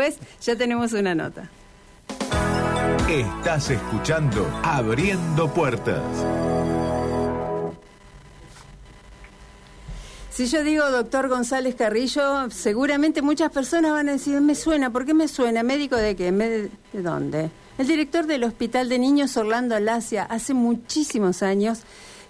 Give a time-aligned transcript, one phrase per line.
[0.00, 1.48] después ya tenemos una nota.
[3.08, 6.02] Estás escuchando Abriendo Puertas.
[10.30, 15.04] Si yo digo doctor González Carrillo, seguramente muchas personas van a decir, me suena, ¿por
[15.04, 15.62] qué me suena?
[15.62, 16.32] ¿Médico de qué?
[16.32, 16.70] ¿De
[17.02, 17.50] dónde?
[17.78, 21.80] El director del Hospital de Niños Orlando Alasia hace muchísimos años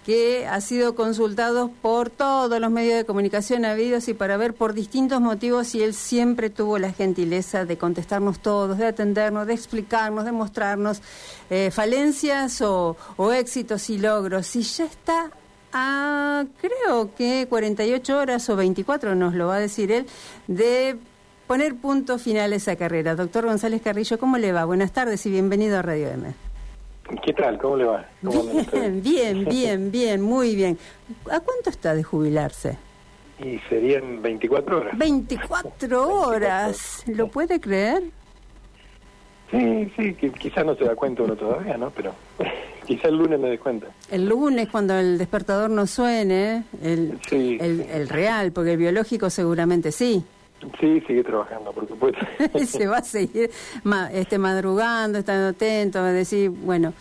[0.05, 4.73] que ha sido consultado por todos los medios de comunicación habidos y para ver por
[4.73, 10.25] distintos motivos y él siempre tuvo la gentileza de contestarnos todos, de atendernos, de explicarnos,
[10.25, 11.01] de mostrarnos
[11.49, 14.55] eh, falencias o, o éxitos y logros.
[14.55, 15.31] Y ya está
[15.73, 20.05] a, creo que 48 horas o 24, nos lo va a decir él,
[20.47, 20.97] de
[21.47, 23.15] poner punto final a esa carrera.
[23.15, 24.65] Doctor González Carrillo, ¿cómo le va?
[24.65, 26.50] Buenas tardes y bienvenido a Radio M.
[27.23, 27.57] ¿Qué tal?
[27.57, 28.05] ¿Cómo le va?
[28.21, 30.77] bien, bien, bien, bien, muy bien.
[31.29, 32.77] ¿A cuánto está de jubilarse?
[33.39, 34.97] Y serían 24 horas.
[34.97, 38.03] 24 horas, ¿lo puede creer?
[39.49, 41.89] Sí, sí, quizás no se da cuenta uno todavía, ¿no?
[41.91, 42.13] Pero
[42.85, 43.87] quizás el lunes me dé cuenta.
[44.09, 49.91] El lunes, cuando el despertador no suene, el, el, el real, porque el biológico seguramente
[49.91, 50.23] sí.
[50.79, 52.19] Sí, sigue trabajando, por supuesto.
[52.65, 53.49] Se va a seguir
[54.13, 56.93] este, madrugando, estando atento, a decir, bueno,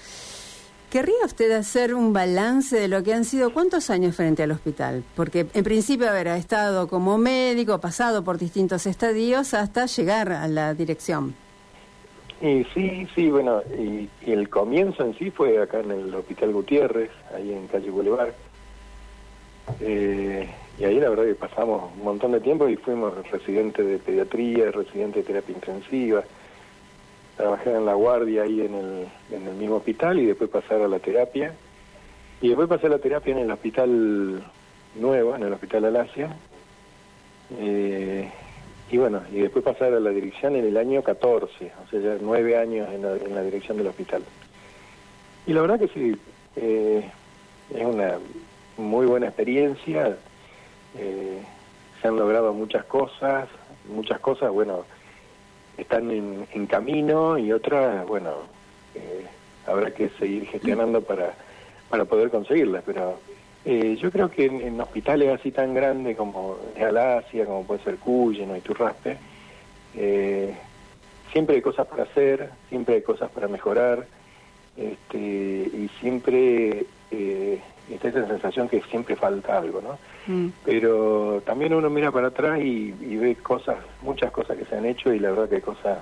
[0.91, 5.05] ¿querría usted hacer un balance de lo que han sido cuántos años frente al hospital?
[5.15, 9.87] Porque en principio, a ver, ha estado como médico, ha pasado por distintos estadios hasta
[9.87, 11.35] llegar a la dirección.
[12.41, 17.11] Y sí, sí, bueno, y, el comienzo en sí fue acá en el Hospital Gutiérrez,
[17.35, 18.33] ahí en calle Boulevard.
[19.81, 20.49] Eh,
[20.81, 24.71] y ahí la verdad que pasamos un montón de tiempo y fuimos residentes de pediatría,
[24.71, 26.25] residentes de terapia intensiva.
[27.37, 30.89] Trabajé en la guardia ahí en el, en el mismo hospital y después pasar a
[30.89, 31.53] la terapia.
[32.41, 34.43] Y después pasé a la terapia en el hospital
[34.95, 36.35] nuevo, en el hospital Alasia.
[37.59, 38.31] Eh,
[38.91, 42.17] y bueno, y después pasar a la dirección en el año 14, o sea, ya
[42.23, 44.23] nueve años en la, en la dirección del hospital.
[45.47, 46.17] Y la verdad que sí,
[46.57, 47.05] eh,
[47.75, 48.19] es una
[48.79, 50.17] muy buena experiencia,
[50.99, 51.43] eh,
[52.01, 53.49] se han logrado muchas cosas,
[53.89, 54.85] muchas cosas, bueno,
[55.77, 58.33] están en, camino y otras, bueno,
[58.95, 59.27] eh,
[59.67, 61.35] habrá que seguir gestionando para,
[61.89, 63.19] para poder conseguirlas, pero
[63.65, 68.51] eh, yo creo que en, hospitales así tan grandes como Galacia, como puede ser Cuyen
[68.51, 69.19] o Iturraspe,
[69.95, 70.55] eh,
[71.33, 74.07] siempre hay cosas para hacer, siempre hay cosas para mejorar,
[74.77, 77.61] este, y siempre eh,
[77.91, 79.99] está esa sensación que siempre falta algo, ¿no?
[80.27, 80.51] Mm.
[80.65, 85.13] Pero también uno mira para atrás y, ve cosas, muchas cosas que se han hecho
[85.13, 85.99] y la verdad que hay cosas,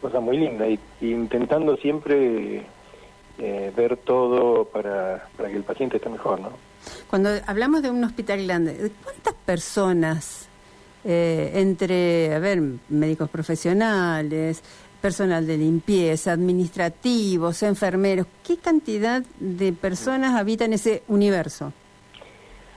[0.00, 0.68] cosas muy lindas,
[1.00, 2.62] y, intentando siempre
[3.38, 6.50] eh, ver todo para, para que el paciente esté mejor, ¿no?
[7.08, 10.48] Cuando hablamos de un hospital grande, ¿cuántas personas
[11.04, 14.62] eh, entre, a ver, médicos profesionales,
[15.00, 18.26] personal de limpieza, administrativos, enfermeros.
[18.46, 21.72] ¿Qué cantidad de personas habitan ese universo?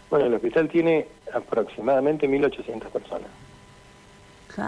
[0.10, 3.28] Bueno, el hospital tiene aproximadamente 1.800 personas.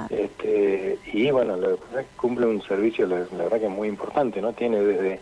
[0.10, 4.54] Este, y bueno, la verdad cumple un servicio, la, verdad que es muy importante, ¿no?
[4.54, 5.20] Tiene desde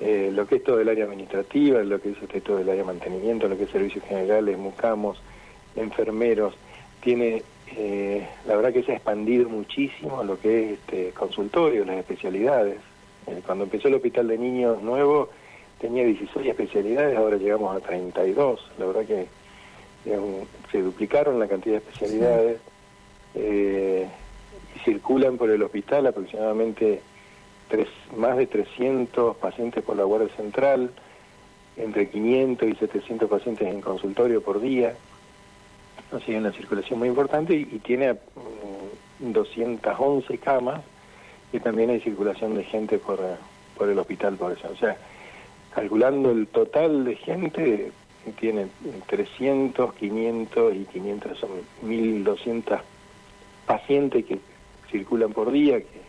[0.00, 2.82] eh, lo que es todo el área administrativa, lo que es este, todo el área
[2.82, 5.20] de mantenimiento, lo que es servicios generales, mucamos,
[5.76, 6.54] enfermeros,
[7.00, 7.44] tiene
[7.76, 12.78] eh, la verdad que se ha expandido muchísimo lo que es este consultorio, las especialidades.
[13.26, 15.28] Eh, cuando empezó el hospital de niños nuevo
[15.80, 18.60] tenía 16 especialidades, ahora llegamos a 32.
[18.78, 19.26] La verdad que
[20.72, 22.60] se duplicaron la cantidad de especialidades
[23.34, 24.08] eh,
[24.84, 27.00] circulan por el hospital aproximadamente
[27.68, 30.90] tres, más de 300 pacientes por la Guardia Central,
[31.76, 34.94] entre 500 y 700 pacientes en consultorio por día.
[36.12, 36.20] ¿No?
[36.20, 38.16] sigue una circulación muy importante y, tiene
[39.18, 40.80] 211 mm, camas
[41.52, 43.18] y también hay circulación de gente por,
[43.76, 44.68] por el hospital por eso.
[44.70, 44.96] O sea,
[45.74, 47.92] calculando el total de gente,
[48.38, 48.66] tiene
[49.06, 51.50] 300, 500 y 500, son
[51.84, 52.80] 1.200
[53.66, 54.38] pacientes que
[54.90, 56.00] circulan por día, que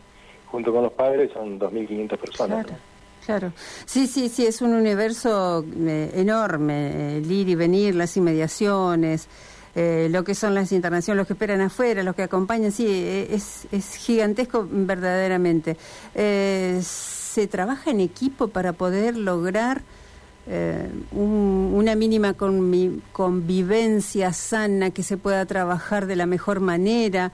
[0.48, 2.66] junto con los padres son 2.500 personas.
[2.66, 2.80] Claro.
[3.26, 3.54] Claro,
[3.86, 9.28] sí, sí, sí, es un universo eh, enorme, el ir y venir, las inmediaciones,
[9.76, 13.28] eh, lo que son las internaciones, los que esperan afuera, los que acompañan, sí, eh,
[13.32, 15.78] es, es gigantesco verdaderamente.
[16.16, 19.82] Eh, se trabaja en equipo para poder lograr
[21.12, 27.32] una mínima convivencia sana, que se pueda trabajar de la mejor manera.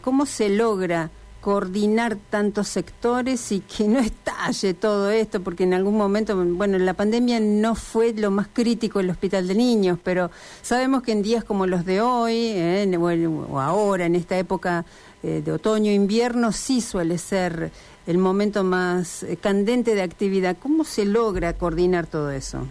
[0.00, 1.10] ¿Cómo se logra
[1.40, 6.94] coordinar tantos sectores y que no estalle todo esto, porque en algún momento, bueno, la
[6.94, 10.30] pandemia no fue lo más crítico el hospital de niños, pero
[10.62, 14.84] sabemos que en días como los de hoy, eh, o ahora, en esta época
[15.22, 17.70] eh, de otoño, invierno, sí suele ser
[18.06, 20.56] el momento más eh, candente de actividad.
[20.60, 22.66] ¿Cómo se logra coordinar todo eso?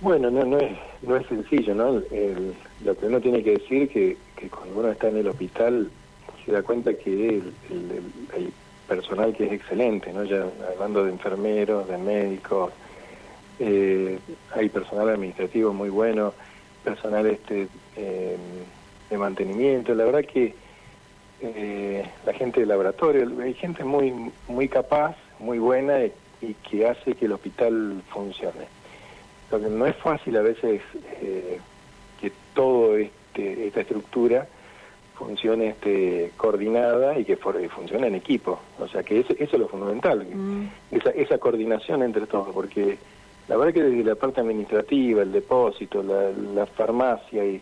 [0.00, 2.00] Bueno, no, no, es, no es sencillo, ¿no?
[2.84, 4.16] lo que uno tiene que decir que
[4.48, 5.90] cuando uno está en el hospital
[6.48, 8.52] se da cuenta que el,
[8.88, 10.24] personal que es excelente, ¿no?
[10.24, 12.72] Ya hablando de enfermeros, de médicos,
[13.58, 14.18] eh,
[14.54, 16.32] hay personal administrativo muy bueno,
[16.82, 18.36] personal este eh,
[19.10, 20.54] de mantenimiento, la verdad que
[21.42, 25.98] eh, la gente de laboratorio, hay gente muy muy capaz, muy buena
[26.40, 28.68] y, que hace que el hospital funcione.
[29.50, 30.80] Lo que no es fácil a veces
[32.20, 34.46] que todo este, esta estructura
[35.18, 38.58] funcione este, coordinada y que funcione en equipo.
[38.78, 40.68] O sea, que eso, eso es lo fundamental, mm.
[40.92, 42.98] esa, esa coordinación entre todos, porque
[43.48, 47.60] la verdad que desde la parte administrativa, el depósito, la, la farmacia y,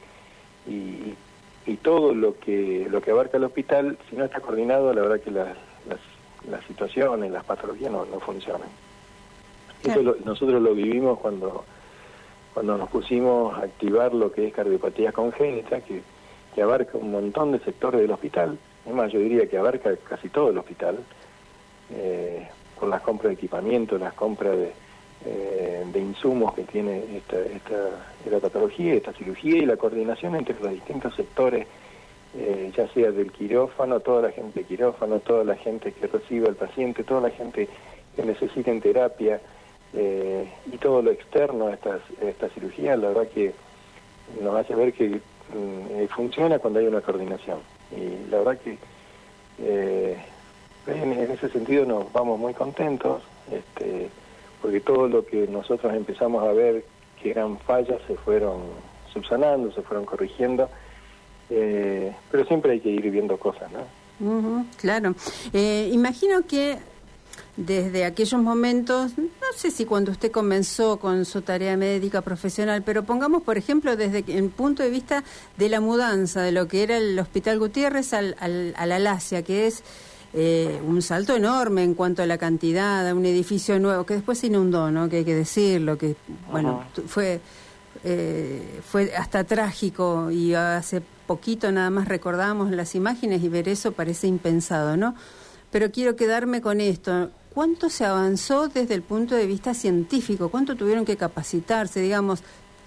[0.68, 1.14] y,
[1.66, 5.20] y, todo lo que lo que abarca el hospital, si no está coordinado, la verdad
[5.20, 5.48] que las,
[5.88, 6.00] las,
[6.50, 8.68] las situaciones, las patologías no, no funcionan.
[9.82, 11.64] Eso nosotros lo vivimos cuando
[12.52, 16.00] cuando nos pusimos a activar lo que es cardiopatía congénita, que
[16.56, 18.56] que abarca un montón de sectores del hospital,
[18.86, 20.96] es más, yo diría que abarca casi todo el hospital,
[21.92, 22.48] eh,
[22.80, 24.72] con las compras de equipamiento, las compras de,
[25.26, 31.14] eh, insumos que tiene esta, esta, patología, esta cirugía y la coordinación entre los distintos
[31.14, 31.66] sectores,
[32.34, 36.48] eh, ya sea del quirófano, toda la gente de quirófano, toda la gente que recibe
[36.48, 37.68] al paciente, toda la gente
[38.16, 39.42] que necesita en terapia
[39.92, 43.52] y todo lo externo a estas, esta cirugía, la verdad que
[44.42, 45.20] nos hace ver que
[45.54, 47.58] eh, funciona cuando hay una coordinación.
[47.90, 48.78] Y la verdad que
[49.58, 50.16] eh,
[50.86, 54.08] en, ese sentido nos vamos muy contentos, este,
[54.60, 56.84] porque todo lo que nosotros empezamos a ver
[57.22, 58.62] que eran fallas se fueron
[59.12, 60.68] subsanando, se fueron corrigiendo,
[61.50, 64.66] eh, pero siempre hay que ir viendo cosas, ¿no?
[64.78, 65.14] claro.
[65.52, 66.78] imagino que
[67.56, 69.26] desde aquellos momentos, no
[69.56, 74.24] sé si cuando usted comenzó con su tarea médica profesional, pero pongamos, por ejemplo, desde
[74.36, 75.24] el punto de vista
[75.56, 79.42] de la mudanza de lo que era el Hospital Gutiérrez al, al, a la Lacia,
[79.42, 79.82] que es
[80.34, 84.38] eh, un salto enorme en cuanto a la cantidad, a un edificio nuevo, que después
[84.38, 85.08] se inundó, ¿no?
[85.08, 86.14] Que hay que decirlo, que,
[86.50, 87.40] bueno, fue,
[88.04, 93.92] eh, fue hasta trágico y hace poquito nada más recordamos las imágenes y ver eso
[93.92, 95.14] parece impensado, ¿no?
[95.70, 97.30] Pero quiero quedarme con esto.
[97.56, 100.50] ¿Cuánto se avanzó desde el punto de vista científico?
[100.50, 102.02] ¿Cuánto tuvieron que capacitarse?
[102.02, 102.44] Digamos,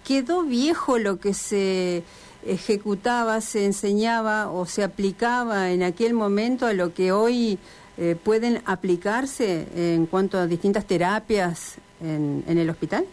[0.08, 2.04] ¿quedó viejo lo que se
[2.46, 7.58] ejecutaba, se enseñaba o se aplicaba en aquel momento a lo que hoy
[7.98, 13.06] eh, pueden aplicarse en cuanto a distintas terapias en, el hospital?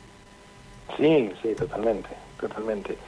[0.98, 2.98] Sí, sí, totalmente, totalmente.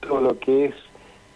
[0.00, 0.74] todo lo que es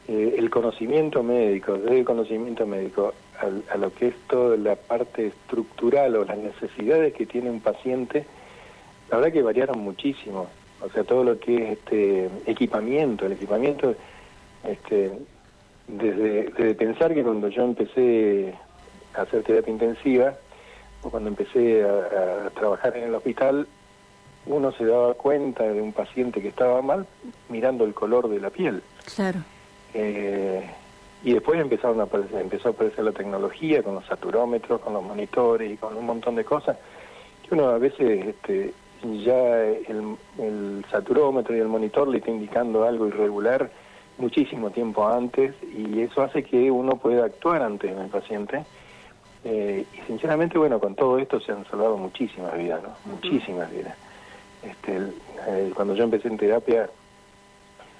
[0.08, 5.28] eh, el conocimiento médico, desde el conocimiento médico a, lo que es toda la parte
[5.28, 8.26] estructural o las necesidades que tiene un paciente,
[9.10, 10.48] la verdad que variaron muchísimo.
[10.80, 13.94] O sea, todo lo que es este equipamiento, el equipamiento,
[14.64, 15.12] este,
[15.86, 18.54] desde, pensar que cuando yo empecé
[19.14, 20.34] a hacer terapia intensiva,
[21.02, 23.66] o cuando empecé a trabajar en el hospital,
[24.46, 27.06] uno se daba cuenta de un paciente que estaba mal
[27.48, 28.82] mirando el color de la piel.
[29.14, 29.40] Claro.
[29.94, 30.68] Eh,
[31.24, 35.02] y después empezaron a aparecer, empezó a aparecer la tecnología con los saturómetros, con los
[35.02, 36.76] monitores y con un montón de cosas
[37.46, 38.72] que uno a veces este,
[39.02, 43.70] ya el, el saturómetro y el monitor le está indicando algo irregular
[44.18, 48.64] muchísimo tiempo antes y eso hace que uno pueda actuar ante el paciente.
[49.44, 52.90] Eh, y sinceramente, bueno, con todo esto se han salvado muchísimas vidas, ¿no?
[53.12, 53.96] Muchísimas vidas.
[54.62, 56.90] Este, cuando yo empecé en terapia,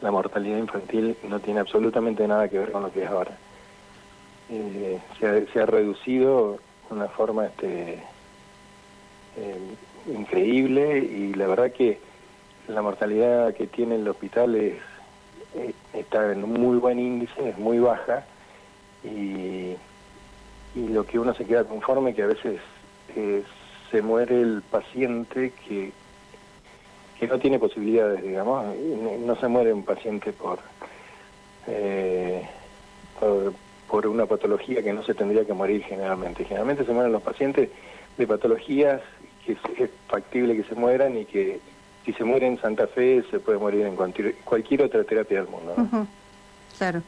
[0.00, 3.37] la mortalidad infantil no tiene absolutamente nada que ver con lo que es ahora.
[4.50, 8.02] Eh, se, ha, reducido de una forma este,
[9.37, 9.75] eh,
[10.07, 12.00] increíble y la verdad que
[12.67, 14.75] la mortalidad que tiene el hospital es,
[15.93, 18.25] está en un muy buen índice, es muy baja
[19.05, 19.75] y,
[20.75, 22.61] y lo que uno se queda conforme que a veces
[23.17, 23.43] eh,
[23.90, 25.93] se muere el paciente que
[27.19, 28.77] que no tiene posibilidades, digamos.
[28.77, 30.61] No se muere un paciente por,
[31.67, 32.43] eh,
[33.89, 36.45] por, una patología que no se tendría que morir generalmente.
[36.45, 37.71] Generalmente se mueren los pacientes
[38.17, 39.01] de patologías
[39.45, 41.61] que es factible que se mueran y que
[42.05, 45.49] si se muere en Santa Fe se puede morir en cualquier, cualquier otra terapia del
[45.49, 45.75] mundo.
[46.77, 47.03] Claro.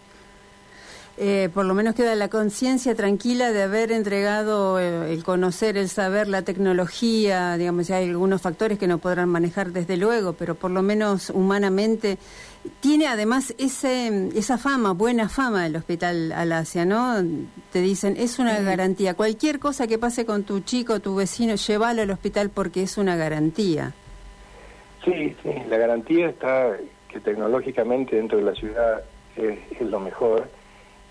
[1.22, 5.90] Eh, por lo menos queda la conciencia tranquila de haber entregado eh, el conocer, el
[5.90, 10.70] saber, la tecnología, digamos, hay algunos factores que no podrán manejar desde luego, pero por
[10.70, 12.16] lo menos humanamente
[12.80, 17.16] tiene además ese, esa fama, buena fama el Hospital Alasia, ¿no?
[17.70, 19.12] Te dicen, es una garantía.
[19.12, 23.16] Cualquier cosa que pase con tu chico, tu vecino, llévalo al hospital porque es una
[23.16, 23.92] garantía.
[25.04, 29.02] Sí, sí, la garantía está que tecnológicamente dentro de la ciudad
[29.36, 30.48] es lo mejor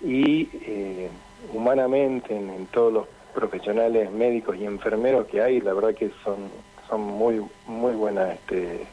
[0.02, 1.10] y eh,
[1.52, 6.36] humanamente en, todos los profesionales médicos y enfermeros que hay, la verdad que son
[6.88, 8.86] son muy muy buena este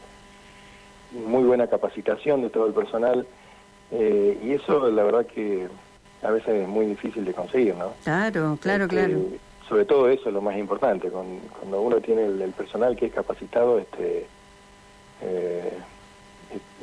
[1.12, 3.26] muy buena capacitación de todo el personal
[3.90, 5.66] eh, y eso la verdad que
[6.22, 7.92] a veces es muy difícil de conseguir, ¿no?
[8.02, 9.20] Claro, claro, este, claro.
[9.68, 13.78] Sobre todo eso es lo más importante, cuando uno tiene el, personal que es capacitado,
[13.78, 14.26] este
[15.22, 15.72] eh,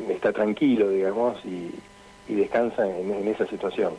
[0.08, 1.72] está tranquilo, digamos, y,
[2.28, 3.94] descansa en esa situación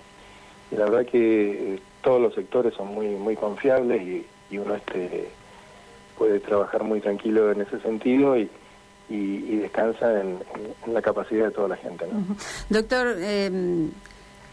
[0.70, 4.26] y la verdad que eh, todos los sectores son muy muy confiables y,
[4.58, 5.28] uno este
[6.16, 8.49] puede trabajar muy tranquilo en ese sentido y,
[9.08, 10.38] y, descansa en,
[10.87, 12.06] la capacidad de toda la gente.
[12.70, 13.90] Doctor, em,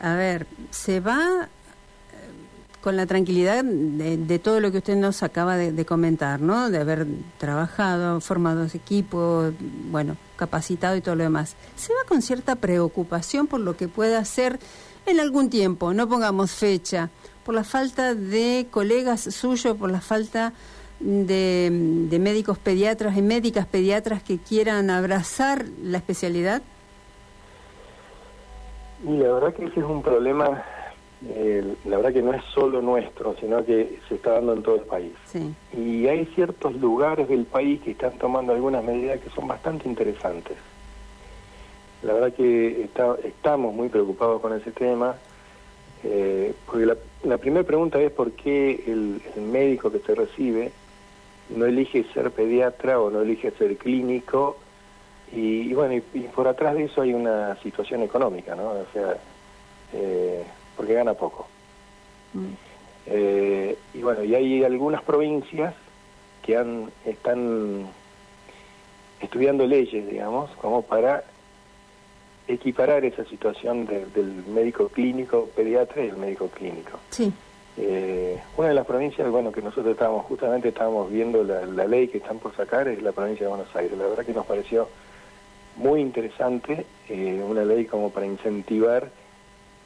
[0.01, 5.55] a ver, se va eh, con la tranquilidad de, todo lo que usted nos acaba
[5.55, 6.69] de, comentar, ¿no?
[6.69, 9.53] De haber trabajado, formado equipos,
[9.89, 11.55] bueno, capacitado y todo lo demás.
[11.77, 14.59] ¿Se va con cierta preocupación por lo que pueda hacer
[15.05, 17.09] en algún tiempo, no pongamos fecha,
[17.43, 20.53] por la falta de colegas suyos, por la falta
[20.99, 26.61] de, médicos pediatras y médicas pediatras que quieran abrazar la especialidad?
[29.05, 30.63] Y la verdad que ese es un problema,
[31.27, 34.75] eh, la verdad que no es solo nuestro, sino que se está dando en todo
[34.75, 35.11] el país.
[35.73, 40.57] Y hay ciertos lugares del país que están tomando algunas medidas que son bastante interesantes.
[42.03, 42.89] La verdad que
[43.23, 45.15] estamos muy preocupados con ese tema,
[46.03, 46.85] eh, porque
[47.23, 50.71] la, primera pregunta es por qué el, médico que se recibe
[51.49, 54.57] no elige ser pediatra o no elige ser clínico,
[55.31, 58.69] y, bueno, y, por atrás de eso hay una situación económica, ¿no?
[58.69, 59.17] O sea,
[59.93, 60.43] eh,
[60.75, 61.47] porque gana poco.
[62.33, 62.53] Mm.
[63.07, 65.73] Eh, y bueno, y hay algunas provincias
[66.43, 67.87] que han están
[69.21, 71.23] estudiando leyes, digamos, como para
[72.47, 76.99] equiparar esa situación del médico clínico pediatra y el médico clínico.
[77.09, 77.31] Sí.
[77.77, 82.19] Eh, una de las provincias, bueno, que nosotros estábamos, justamente estábamos viendo la, ley que
[82.19, 83.97] están por sacar, es la provincia de Buenos Aires.
[83.97, 84.89] La verdad que nos pareció
[85.77, 89.09] muy interesante, eh, una ley como para incentivar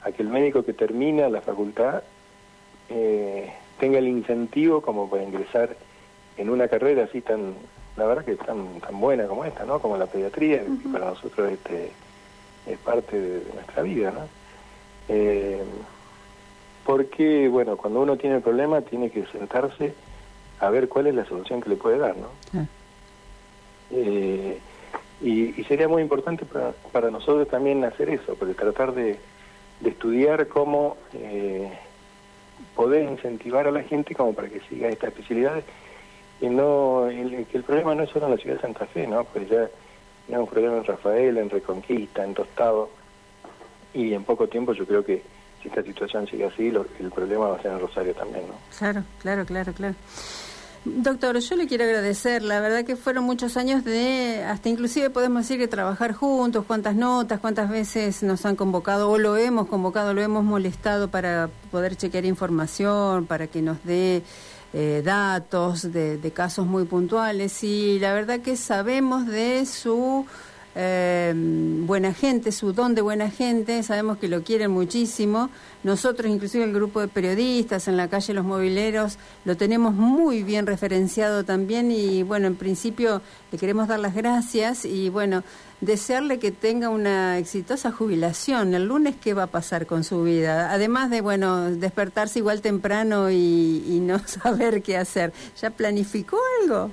[0.01, 2.03] a que el médico que termina la facultad
[2.89, 5.75] eh, tenga el incentivo como para ingresar
[6.37, 7.55] en una carrera así tan,
[7.95, 9.79] la verdad que tan, tan buena como esta, ¿no?
[9.79, 11.91] Como la pediatría, que para nosotros este
[12.67, 14.27] es parte de, nuestra vida, ¿no?
[15.09, 15.63] Eh,
[16.86, 19.93] porque, bueno, cuando uno tiene el problema tiene que sentarse
[20.59, 22.67] a ver cuál es la solución que le puede dar, ¿no?
[23.91, 24.59] Eh,
[25.21, 29.19] y, sería muy importante para, para, nosotros también hacer eso, porque tratar de,
[29.83, 31.71] estudiar cómo eh,
[32.75, 35.62] poder incentivar a la gente como para que siga esta especialidad
[36.41, 39.24] y no que el problema no es solo en la ciudad de Santa Fe, ¿no?
[39.25, 39.69] Pues ya
[40.27, 42.89] tenemos problemas en Rafael, en Reconquista, en Tostado,
[43.93, 45.24] y en poco tiempo yo creo que
[45.62, 48.53] si esta situación sigue así, el problema va a ser en Rosario también, ¿no?
[48.77, 49.96] Claro, claro, claro, claro.
[50.86, 55.41] Doctor, yo le quiero agradecer, la verdad que fueron muchos años de, hasta inclusive podemos
[55.41, 60.13] decir que trabajar juntos, cuántas notas, cuántas veces nos han convocado o lo hemos convocado,
[60.13, 64.22] lo hemos molestado para poder chequear información, para que nos dé
[64.74, 70.25] eh, datos de, de, casos muy puntuales y la verdad que sabemos de su
[70.79, 75.50] eh, buena gente, su don de buena gente, sabemos que lo quieren muchísimo.
[75.84, 80.67] Nosotros, inclusive el grupo de periodistas en la calle Los Mobileros, lo tenemos muy bien
[80.67, 85.43] referenciado también y bueno, en principio le queremos dar las gracias y bueno,
[85.81, 88.75] desearle que tenga una exitosa jubilación.
[88.75, 90.72] El lunes, ¿qué va a pasar con su vida?
[90.72, 95.34] Además de, bueno, despertarse igual temprano y, no saber qué hacer.
[95.60, 96.91] ¿Ya planificó algo?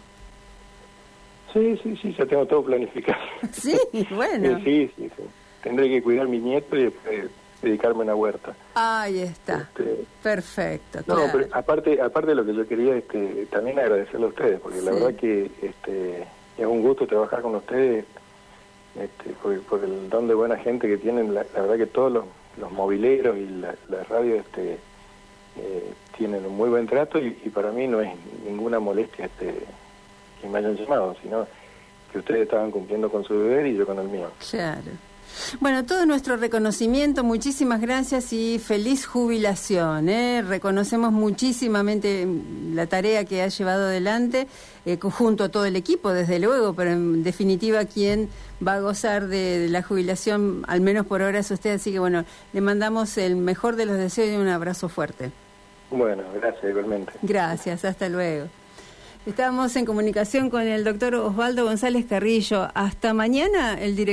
[1.55, 3.19] Sí, sí, sí, ya tengo todo planificado.
[3.53, 3.79] Sí,
[4.11, 4.59] bueno.
[4.65, 5.23] sí, sí, sí.
[5.63, 6.93] Tendré que cuidar a mi nieto y
[7.63, 8.55] dedicarme a una huerta.
[8.75, 9.63] Ahí está.
[9.63, 10.99] Este, Perfecto.
[11.07, 14.83] No, pero aparte, aparte de lo que yo quería, este, también agradecerle a ustedes, porque
[14.83, 16.27] la verdad que este,
[16.59, 18.05] es un gusto trabajar con ustedes
[19.01, 19.31] este,
[19.69, 22.25] por, el don de buena gente que tienen, la, verdad que todos los,
[22.73, 23.75] mobileros y la,
[24.09, 24.79] radio este,
[25.57, 28.11] eh, tienen un muy buen trato y, para mí no es
[28.45, 29.55] ninguna molestia este,
[30.45, 31.47] que me hayan llamado, sino
[32.13, 34.31] que ustedes estaban cumpliendo con su deber y yo con el mío.
[34.51, 34.93] Claro.
[35.59, 40.09] Bueno, todo nuestro reconocimiento, muchísimas gracias y feliz jubilación.
[40.09, 40.43] ¿eh?
[40.47, 42.29] Reconocemos muchísimamente
[42.73, 44.47] la tarea que ha llevado adelante,
[44.87, 48.29] eh, junto a todo el equipo, desde luego, pero en definitiva quien
[48.65, 51.75] va a gozar de, la jubilación, al menos por ahora, es usted.
[51.75, 55.33] Así que bueno, le mandamos el mejor de los deseos y un abrazo fuerte.
[55.91, 57.13] Bueno, gracias igualmente.
[57.23, 58.47] Gracias, hasta luego.
[59.27, 62.69] Estamos en comunicación con el doctor Osvaldo González Carrillo.
[62.75, 64.13] Hasta mañana, el director.